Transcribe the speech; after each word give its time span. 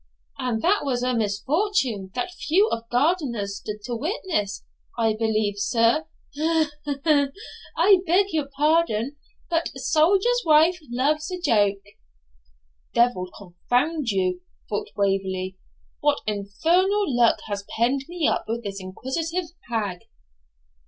'And 0.39 0.63
that 0.63 0.83
was 0.83 1.03
a 1.03 1.13
misfortune 1.13 2.09
that 2.15 2.31
few 2.31 2.67
of 2.71 2.89
Gardiner's 2.89 3.57
stood 3.57 3.83
to 3.83 3.95
witness, 3.95 4.63
I 4.97 5.13
believe, 5.13 5.59
sir 5.59 6.05
ha! 6.35 6.71
ha! 6.85 6.95
ha! 7.05 7.27
I 7.77 7.99
beg 8.07 8.25
your 8.33 8.49
pardon; 8.57 9.17
but 9.51 9.69
a 9.75 9.79
soldier's 9.79 10.41
wife 10.43 10.79
loves 10.89 11.29
a 11.29 11.39
joke.' 11.39 11.85
'Devil 12.95 13.29
confound 13.37 14.09
you,' 14.09 14.41
thought 14.67 14.87
Waverley: 14.97 15.59
'what 15.99 16.17
infernal 16.25 17.05
luck 17.15 17.37
has 17.45 17.63
penned 17.77 18.05
me 18.09 18.27
up 18.27 18.45
with 18.47 18.63
this 18.63 18.79
inquisitive 18.81 19.51
hag!' 19.69 19.99